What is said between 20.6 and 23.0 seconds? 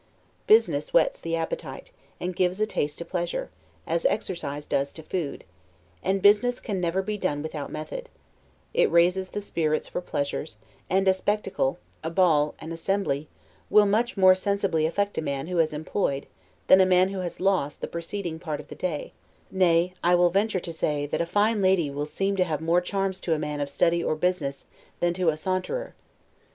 to say, that a fine lady will seem to have more